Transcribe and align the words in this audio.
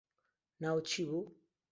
ناوت 0.61 0.83
چی 0.89 1.01
بوو 1.09 1.21